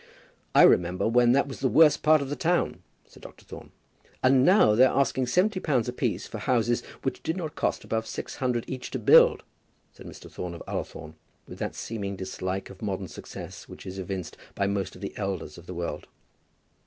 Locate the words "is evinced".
13.85-14.37